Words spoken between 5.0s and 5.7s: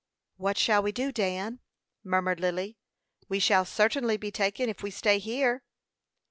here."